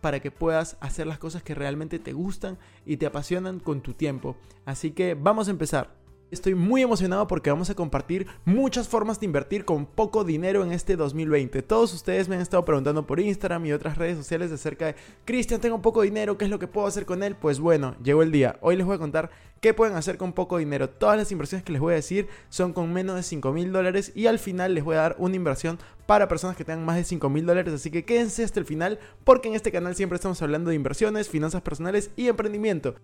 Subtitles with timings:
[0.00, 3.94] para que puedas hacer las cosas que realmente te gustan y te apasionan con tu
[3.94, 4.36] tiempo.
[4.64, 5.98] Así que vamos a empezar.
[6.30, 10.72] Estoy muy emocionado porque vamos a compartir muchas formas de invertir con poco dinero en
[10.72, 11.62] este 2020.
[11.62, 15.58] Todos ustedes me han estado preguntando por Instagram y otras redes sociales acerca de, Cristian,
[15.58, 17.34] tengo poco dinero, ¿qué es lo que puedo hacer con él?
[17.34, 18.58] Pues bueno, llegó el día.
[18.60, 19.30] Hoy les voy a contar
[19.60, 20.88] qué pueden hacer con poco dinero.
[20.88, 24.12] Todas las inversiones que les voy a decir son con menos de 5 mil dólares
[24.14, 27.04] y al final les voy a dar una inversión para personas que tengan más de
[27.04, 27.74] 5 mil dólares.
[27.74, 31.28] Así que quédense hasta el final porque en este canal siempre estamos hablando de inversiones,
[31.28, 32.94] finanzas personales y emprendimiento.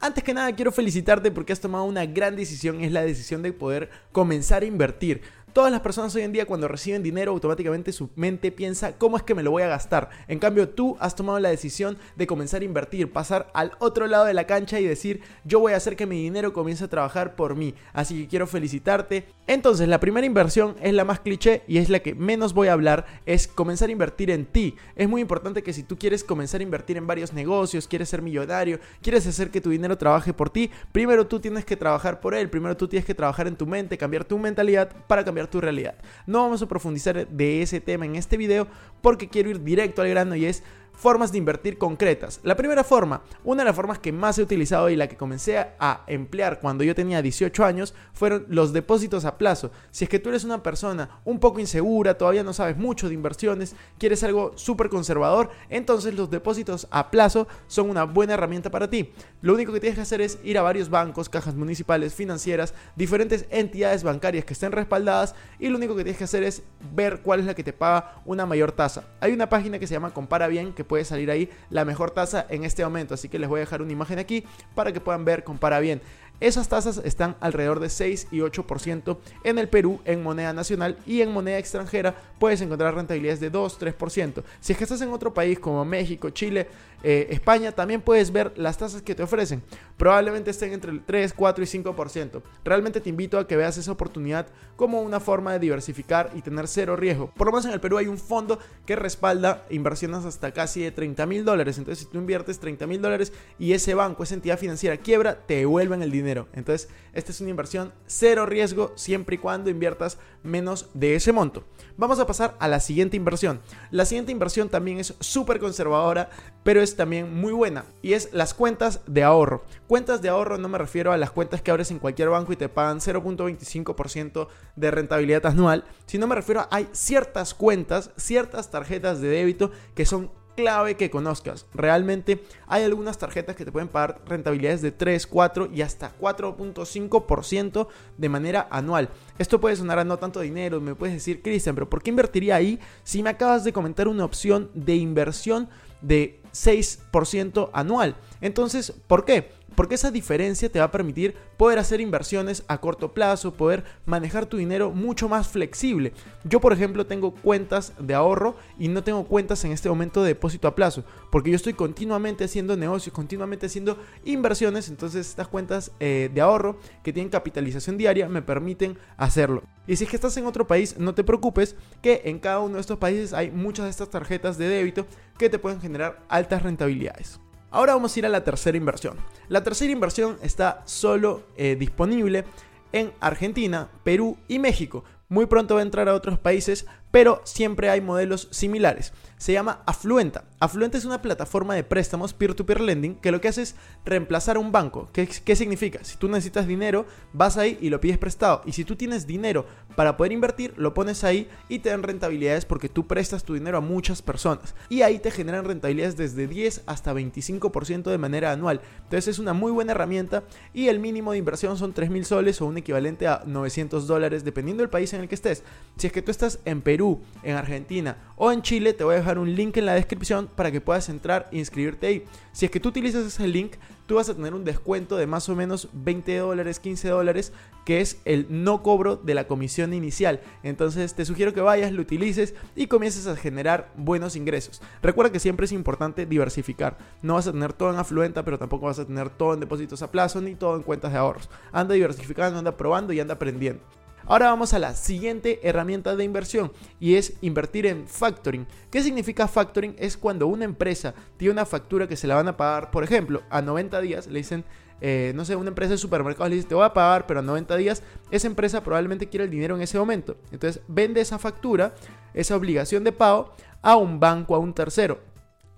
[0.00, 3.52] Antes que nada quiero felicitarte porque has tomado una gran decisión, es la decisión de
[3.52, 5.22] poder comenzar a invertir.
[5.52, 9.22] Todas las personas hoy en día cuando reciben dinero automáticamente su mente piensa cómo es
[9.22, 10.10] que me lo voy a gastar.
[10.28, 14.26] En cambio tú has tomado la decisión de comenzar a invertir, pasar al otro lado
[14.26, 17.34] de la cancha y decir yo voy a hacer que mi dinero comience a trabajar
[17.34, 17.74] por mí.
[17.92, 19.26] Así que quiero felicitarte.
[19.46, 22.74] Entonces la primera inversión es la más cliché y es la que menos voy a
[22.74, 24.76] hablar, es comenzar a invertir en ti.
[24.96, 28.20] Es muy importante que si tú quieres comenzar a invertir en varios negocios, quieres ser
[28.20, 32.34] millonario, quieres hacer que tu dinero trabaje por ti, primero tú tienes que trabajar por
[32.34, 35.60] él, primero tú tienes que trabajar en tu mente, cambiar tu mentalidad para cambiar tu
[35.60, 35.94] realidad.
[36.26, 38.66] No vamos a profundizar de ese tema en este video
[39.00, 40.62] porque quiero ir directo al grano y es
[40.98, 42.40] formas de invertir concretas.
[42.42, 45.58] La primera forma, una de las formas que más he utilizado y la que comencé
[45.58, 49.70] a emplear cuando yo tenía 18 años, fueron los depósitos a plazo.
[49.92, 53.14] Si es que tú eres una persona un poco insegura, todavía no sabes mucho de
[53.14, 58.90] inversiones, quieres algo súper conservador, entonces los depósitos a plazo son una buena herramienta para
[58.90, 59.12] ti.
[59.40, 63.46] Lo único que tienes que hacer es ir a varios bancos, cajas municipales, financieras, diferentes
[63.50, 67.38] entidades bancarias que estén respaldadas y lo único que tienes que hacer es ver cuál
[67.38, 69.04] es la que te paga una mayor tasa.
[69.20, 72.46] Hay una página que se llama Compara Bien que puede salir ahí la mejor tasa
[72.48, 73.14] en este momento.
[73.14, 74.44] Así que les voy a dejar una imagen aquí
[74.74, 76.00] para que puedan ver, compara bien.
[76.40, 81.20] Esas tasas están alrededor de 6 y 8% en el Perú en moneda nacional y
[81.20, 84.44] en moneda extranjera puedes encontrar rentabilidades de 2-3%.
[84.60, 86.68] Si es que estás en otro país como México, Chile,
[87.02, 89.62] eh, España, también puedes ver las tasas que te ofrecen.
[89.96, 92.42] Probablemente estén entre el 3, 4 y 5%.
[92.64, 96.68] Realmente te invito a que veas esa oportunidad como una forma de diversificar y tener
[96.68, 97.32] cero riesgo.
[97.36, 100.92] Por lo menos en el Perú hay un fondo que respalda inversiones hasta casi de
[100.92, 101.78] 30 mil dólares.
[101.78, 105.56] Entonces si tú inviertes 30 mil dólares y ese banco, esa entidad financiera quiebra, te
[105.56, 110.90] devuelven el dinero entonces, esta es una inversión cero riesgo siempre y cuando inviertas menos
[110.94, 111.64] de ese monto.
[111.96, 113.60] Vamos a pasar a la siguiente inversión.
[113.90, 116.30] La siguiente inversión también es súper conservadora,
[116.62, 119.64] pero es también muy buena y es las cuentas de ahorro.
[119.86, 122.56] Cuentas de ahorro no me refiero a las cuentas que abres en cualquier banco y
[122.56, 129.20] te pagan 0.25% de rentabilidad anual, sino me refiero a hay ciertas cuentas, ciertas tarjetas
[129.20, 131.66] de débito que son clave que conozcas.
[131.72, 137.86] Realmente hay algunas tarjetas que te pueden pagar rentabilidades de 3, 4 y hasta 4.5%
[138.16, 139.08] de manera anual.
[139.38, 142.56] Esto puede sonar a no tanto dinero, me puedes decir, Cristian, pero ¿por qué invertiría
[142.56, 145.68] ahí si me acabas de comentar una opción de inversión
[146.00, 148.16] de 6% anual?
[148.40, 149.52] Entonces, ¿por qué?
[149.78, 154.46] Porque esa diferencia te va a permitir poder hacer inversiones a corto plazo, poder manejar
[154.46, 156.12] tu dinero mucho más flexible.
[156.42, 160.30] Yo, por ejemplo, tengo cuentas de ahorro y no tengo cuentas en este momento de
[160.30, 165.92] depósito a plazo, porque yo estoy continuamente haciendo negocios, continuamente haciendo inversiones, entonces estas cuentas
[166.00, 169.62] eh, de ahorro que tienen capitalización diaria me permiten hacerlo.
[169.86, 172.74] Y si es que estás en otro país, no te preocupes que en cada uno
[172.74, 175.06] de estos países hay muchas de estas tarjetas de débito
[175.38, 177.38] que te pueden generar altas rentabilidades.
[177.70, 179.18] Ahora vamos a ir a la tercera inversión.
[179.48, 182.44] La tercera inversión está solo eh, disponible
[182.92, 185.04] en Argentina, Perú y México.
[185.28, 189.12] Muy pronto va a entrar a otros países, pero siempre hay modelos similares.
[189.38, 190.44] Se llama Afluenta.
[190.58, 194.58] Afluenta es una plataforma de préstamos peer-to-peer lending que lo que hace es reemplazar a
[194.58, 195.08] un banco.
[195.12, 196.02] ¿Qué, ¿Qué, significa?
[196.02, 198.62] Si tú necesitas dinero, vas ahí y lo pides prestado.
[198.66, 199.64] Y si tú tienes dinero
[199.94, 203.78] para poder invertir, lo pones ahí y te dan rentabilidades porque tú prestas tu dinero
[203.78, 204.74] a muchas personas.
[204.88, 208.80] Y ahí te generan rentabilidades desde 10 hasta 25% de manera anual.
[209.04, 210.42] Entonces es una muy buena herramienta
[210.74, 214.44] y el mínimo de inversión son 3 mil soles o un equivalente a 900 dólares
[214.44, 215.62] dependiendo del país en el que estés.
[215.96, 216.97] Si es que tú estás en Perú,
[217.44, 220.72] En Argentina o en Chile, te voy a dejar un link en la descripción para
[220.72, 222.24] que puedas entrar e inscribirte ahí.
[222.52, 225.48] Si es que tú utilizas ese link, tú vas a tener un descuento de más
[225.48, 227.52] o menos 20 dólares, 15 dólares,
[227.84, 230.40] que es el no cobro de la comisión inicial.
[230.62, 234.82] Entonces te sugiero que vayas, lo utilices y comiences a generar buenos ingresos.
[235.02, 236.98] Recuerda que siempre es importante diversificar.
[237.22, 240.02] No vas a tener todo en afluenta, pero tampoco vas a tener todo en depósitos
[240.02, 241.48] a plazo ni todo en cuentas de ahorros.
[241.70, 243.82] Anda diversificando, anda probando y anda aprendiendo.
[244.26, 248.66] Ahora vamos a la siguiente herramienta de inversión y es invertir en factoring.
[248.90, 249.94] ¿Qué significa factoring?
[249.98, 253.42] Es cuando una empresa tiene una factura que se la van a pagar, por ejemplo,
[253.50, 254.64] a 90 días, le dicen,
[255.00, 257.42] eh, no sé, una empresa de supermercados le dice, te voy a pagar, pero a
[257.42, 260.36] 90 días, esa empresa probablemente quiere el dinero en ese momento.
[260.50, 261.94] Entonces vende esa factura,
[262.34, 265.20] esa obligación de pago, a un banco, a un tercero.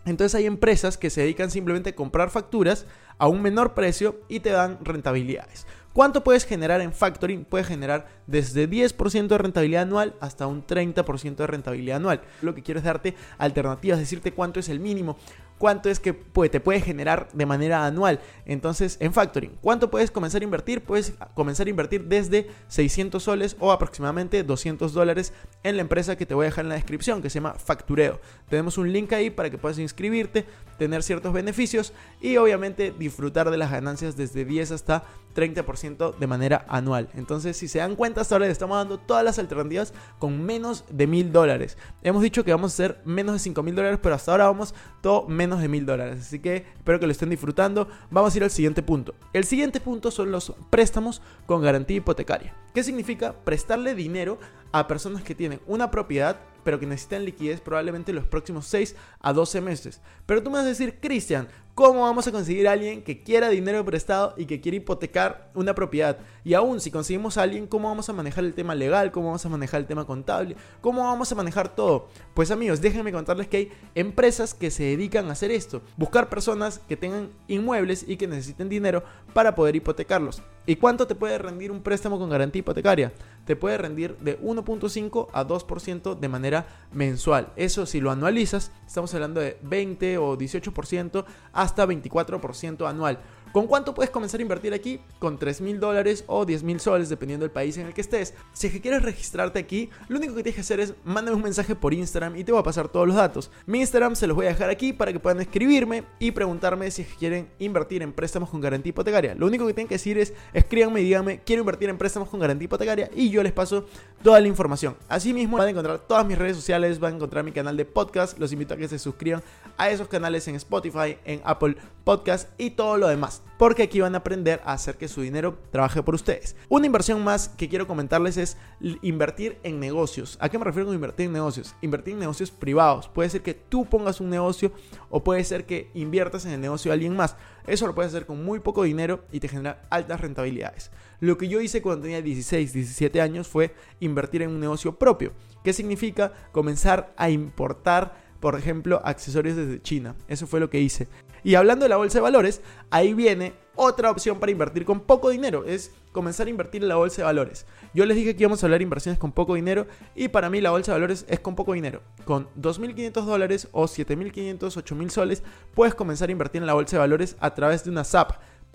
[0.04, 2.86] Entonces hay empresas que se dedican simplemente a comprar facturas
[3.18, 5.66] a un menor precio y te dan rentabilidades.
[5.92, 7.44] ¿Cuánto puedes generar en factoring?
[7.44, 12.20] Puedes generar desde 10% de rentabilidad anual hasta un 30% de rentabilidad anual.
[12.42, 15.18] Lo que quiero es darte alternativas, decirte cuánto es el mínimo,
[15.60, 18.18] cuánto es que te puede generar de manera anual.
[18.46, 20.82] Entonces, en factoring, ¿cuánto puedes comenzar a invertir?
[20.82, 26.24] Puedes comenzar a invertir desde 600 soles o aproximadamente 200 dólares en la empresa que
[26.24, 28.20] te voy a dejar en la descripción, que se llama Factureo.
[28.48, 30.46] Tenemos un link ahí para que puedas inscribirte,
[30.78, 31.92] tener ciertos beneficios
[32.22, 35.04] y obviamente disfrutar de las ganancias desde 10 hasta
[35.34, 37.08] 30% de manera anual.
[37.14, 40.84] Entonces, si se dan cuenta, hasta ahora les estamos dando todas las alternativas con menos
[40.90, 41.76] de mil dólares.
[42.02, 44.74] Hemos dicho que vamos a hacer menos de 5 mil dólares, pero hasta ahora vamos
[45.00, 46.20] todo menos de mil dólares.
[46.20, 47.88] Así que espero que lo estén disfrutando.
[48.10, 49.14] Vamos a ir al siguiente punto.
[49.32, 52.54] El siguiente punto son los préstamos con garantía hipotecaria.
[52.74, 54.38] ¿Qué significa prestarle dinero
[54.72, 59.32] a personas que tienen una propiedad pero que necesitan liquidez probablemente los próximos 6 a
[59.32, 60.00] 12 meses.
[60.26, 61.48] Pero tú me vas a decir, Cristian,
[61.80, 65.74] ¿cómo vamos a conseguir a alguien que quiera dinero prestado y que quiera hipotecar una
[65.74, 66.18] propiedad?
[66.44, 69.10] Y aún si conseguimos a alguien, ¿cómo vamos a manejar el tema legal?
[69.10, 70.56] ¿Cómo vamos a manejar el tema contable?
[70.82, 72.08] ¿Cómo vamos a manejar todo?
[72.34, 75.80] Pues amigos, déjenme contarles que hay empresas que se dedican a hacer esto.
[75.96, 79.02] Buscar personas que tengan inmuebles y que necesiten dinero
[79.32, 80.42] para poder hipotecarlos.
[80.66, 83.12] ¿Y cuánto te puede rendir un préstamo con garantía hipotecaria?
[83.44, 87.52] Te puede rendir de 1.5 a 2% de manera mensual.
[87.56, 93.18] Eso si lo anualizas, estamos hablando de 20 o 18% hasta 24% anual.
[93.52, 95.00] ¿Con cuánto puedes comenzar a invertir aquí?
[95.18, 98.32] Con 3 mil dólares o 10 mil soles, dependiendo del país en el que estés.
[98.52, 101.42] Si es que quieres registrarte aquí, lo único que tienes que hacer es mándame un
[101.42, 103.50] mensaje por Instagram y te voy a pasar todos los datos.
[103.66, 107.02] Mi Instagram se los voy a dejar aquí para que puedan escribirme y preguntarme si
[107.02, 109.34] quieren invertir en préstamos con garantía hipotecaria.
[109.34, 112.38] Lo único que tienen que decir es escríbanme y díganme quiero invertir en préstamos con
[112.38, 113.86] garantía hipotecaria y yo les paso
[114.22, 114.96] toda la información.
[115.08, 118.38] Asimismo van a encontrar todas mis redes sociales, van a encontrar mi canal de podcast.
[118.38, 119.42] Los invito a que se suscriban
[119.76, 124.14] a esos canales en Spotify, en Apple Podcast y todo lo demás porque aquí van
[124.14, 126.56] a aprender a hacer que su dinero trabaje por ustedes.
[126.70, 128.56] Una inversión más que quiero comentarles es
[129.02, 130.38] invertir en negocios.
[130.40, 131.76] ¿A qué me refiero con invertir en negocios?
[131.82, 133.08] Invertir en negocios privados.
[133.08, 134.72] Puede ser que tú pongas un negocio
[135.10, 137.36] o puede ser que inviertas en el negocio de alguien más.
[137.66, 140.90] Eso lo puedes hacer con muy poco dinero y te genera altas rentabilidades.
[141.20, 145.34] Lo que yo hice cuando tenía 16, 17 años fue invertir en un negocio propio.
[145.62, 146.32] ¿Qué significa?
[146.52, 150.16] Comenzar a importar por ejemplo, accesorios desde China.
[150.28, 151.08] Eso fue lo que hice.
[151.44, 152.60] Y hablando de la bolsa de valores,
[152.90, 156.96] ahí viene otra opción para invertir con poco dinero, es comenzar a invertir en la
[156.96, 157.64] bolsa de valores.
[157.94, 160.60] Yo les dije que íbamos a hablar de inversiones con poco dinero y para mí
[160.60, 162.02] la bolsa de valores es con poco dinero.
[162.26, 165.42] Con 2.500 dólares o 7.500, 8.000 soles
[165.74, 168.32] puedes comenzar a invertir en la bolsa de valores a través de una SAP.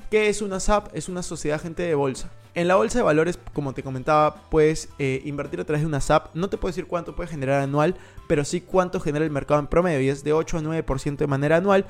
[0.10, 0.96] ¿Qué es una SAP?
[0.96, 2.30] Es una sociedad agente de bolsa.
[2.54, 6.00] En la bolsa de valores, como te comentaba, puedes eh, invertir a través de una
[6.00, 6.34] SAP.
[6.36, 7.96] No te puedo decir cuánto puedes generar anual,
[8.27, 10.00] pero sí cuánto genera el mercado en promedio.
[10.01, 11.86] Y es de 8 a 9% de manera anual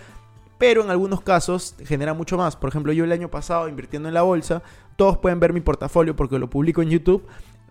[0.58, 2.56] pero en algunos casos genera mucho más.
[2.56, 4.62] Por ejemplo, yo el año pasado invirtiendo en la bolsa,
[4.96, 7.26] todos pueden ver mi portafolio porque lo publico en YouTube,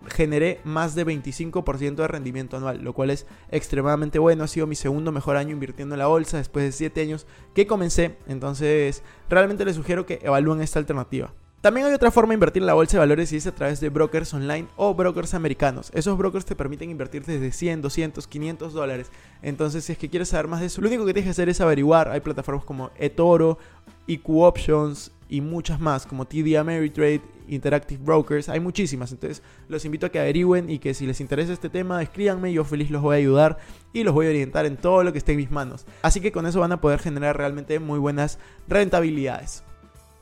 [0.07, 4.43] generé más de 25% de rendimiento anual, lo cual es extremadamente bueno.
[4.43, 7.67] Ha sido mi segundo mejor año invirtiendo en la bolsa después de 7 años que
[7.67, 8.17] comencé.
[8.27, 11.33] Entonces, realmente les sugiero que evalúen esta alternativa.
[11.65, 13.79] También hay otra forma de invertir en la bolsa de valores y es a través
[13.79, 15.89] de brokers online o brokers americanos.
[15.95, 19.09] Esos brokers te permiten invertir desde 100, 200, 500 dólares.
[19.41, 21.49] Entonces, si es que quieres saber más de eso, lo único que tienes que hacer
[21.49, 22.09] es averiguar.
[22.09, 23.57] Hay plataformas como eToro,
[24.05, 28.49] IQ Options y muchas más, como TD Ameritrade, Interactive Brokers.
[28.49, 29.11] Hay muchísimas.
[29.11, 32.53] Entonces, los invito a que averigüen y que si les interesa este tema, escríbanme.
[32.53, 33.57] Yo feliz los voy a ayudar
[33.93, 35.85] y los voy a orientar en todo lo que esté en mis manos.
[36.01, 39.63] Así que con eso van a poder generar realmente muy buenas rentabilidades.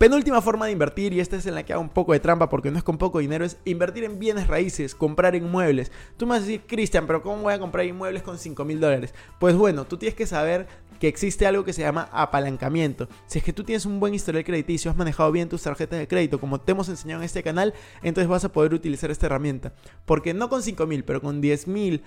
[0.03, 2.49] Penúltima forma de invertir, y esta es en la que hago un poco de trampa
[2.49, 5.93] porque no es con poco dinero, es invertir en bienes raíces, comprar inmuebles.
[6.17, 8.81] Tú me vas a decir, Cristian, pero ¿cómo voy a comprar inmuebles con 5 mil
[8.81, 9.13] dólares?
[9.39, 10.67] Pues bueno, tú tienes que saber
[11.03, 13.09] que existe algo que se llama apalancamiento.
[13.27, 16.07] Si es que tú tienes un buen historial crediticio, has manejado bien tus tarjetas de
[16.07, 19.73] crédito, como te hemos enseñado en este canal, entonces vas a poder utilizar esta herramienta.
[20.05, 22.03] Porque no con 5 mil, pero con 10 mil,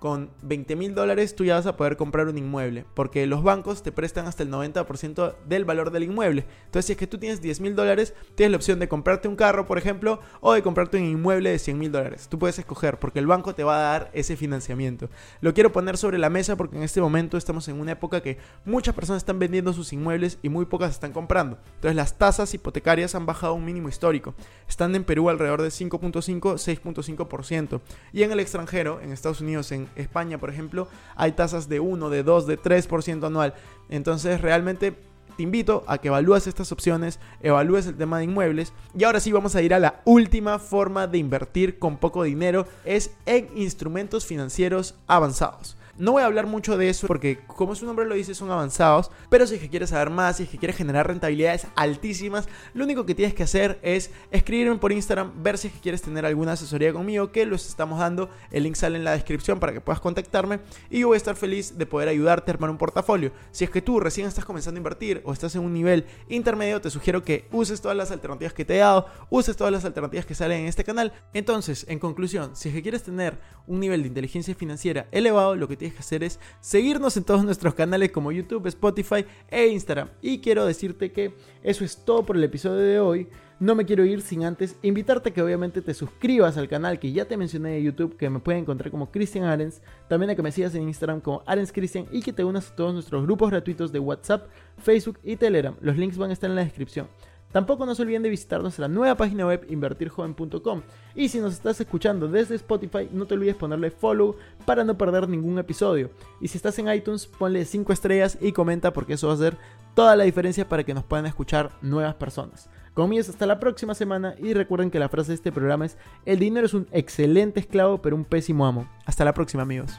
[0.00, 3.82] con 20 mil dólares tú ya vas a poder comprar un inmueble, porque los bancos
[3.82, 6.46] te prestan hasta el 90% del valor del inmueble.
[6.64, 9.36] Entonces, si es que tú tienes 10 mil dólares, tienes la opción de comprarte un
[9.36, 12.28] carro, por ejemplo, o de comprarte un inmueble de 100 mil dólares.
[12.30, 15.10] Tú puedes escoger, porque el banco te va a dar ese financiamiento.
[15.42, 18.38] Lo quiero poner sobre la mesa porque en este momento estamos en una época que
[18.64, 21.58] muchas personas están vendiendo sus inmuebles y muy pocas están comprando.
[21.74, 24.34] Entonces, las tasas hipotecarias han bajado a un mínimo histórico.
[24.66, 27.82] Están en Perú alrededor de 5.5, 6.5%.
[28.14, 32.10] Y en el extranjero, en Estados Unidos, en España, por ejemplo, hay tasas de 1,
[32.10, 33.54] de 2, de 3% anual.
[33.88, 34.96] Entonces, realmente
[35.36, 38.72] te invito a que evalúes estas opciones, evalúes el tema de inmuebles.
[38.96, 42.66] Y ahora sí vamos a ir a la última forma de invertir con poco dinero,
[42.84, 45.76] es en instrumentos financieros avanzados.
[46.00, 49.10] No voy a hablar mucho de eso porque, como su nombre lo dice, son avanzados.
[49.28, 52.84] Pero si es que quieres saber más, si es que quieres generar rentabilidades altísimas, lo
[52.84, 56.24] único que tienes que hacer es escribirme por Instagram, ver si es que quieres tener
[56.24, 58.30] alguna asesoría conmigo, que los estamos dando.
[58.50, 60.60] El link sale en la descripción para que puedas contactarme.
[60.88, 63.30] Y yo voy a estar feliz de poder ayudarte a armar un portafolio.
[63.50, 66.80] Si es que tú recién estás comenzando a invertir o estás en un nivel intermedio,
[66.80, 70.24] te sugiero que uses todas las alternativas que te he dado, uses todas las alternativas
[70.24, 71.12] que salen en este canal.
[71.34, 75.68] Entonces, en conclusión, si es que quieres tener un nivel de inteligencia financiera elevado, lo
[75.68, 80.08] que tienes que hacer es seguirnos en todos nuestros canales como YouTube, Spotify e Instagram.
[80.22, 83.28] Y quiero decirte que eso es todo por el episodio de hoy.
[83.60, 87.12] No me quiero ir sin antes invitarte a que obviamente te suscribas al canal que
[87.12, 90.42] ya te mencioné de YouTube, que me pueden encontrar como Christian Arens, también a que
[90.42, 93.50] me sigas en Instagram como Arens Christian y que te unas a todos nuestros grupos
[93.50, 95.76] gratuitos de WhatsApp, Facebook y Telegram.
[95.82, 97.06] Los links van a estar en la descripción.
[97.52, 100.82] Tampoco no se olviden de visitar nuestra nueva página web invertirjoven.com.
[101.14, 105.28] Y si nos estás escuchando desde Spotify, no te olvides ponerle follow para no perder
[105.28, 106.10] ningún episodio.
[106.40, 109.56] Y si estás en iTunes, ponle 5 estrellas y comenta porque eso va a hacer
[109.94, 112.70] toda la diferencia para que nos puedan escuchar nuevas personas.
[112.94, 116.38] Conmigo hasta la próxima semana y recuerden que la frase de este programa es, el
[116.38, 118.88] dinero es un excelente esclavo pero un pésimo amo.
[119.06, 119.98] Hasta la próxima amigos.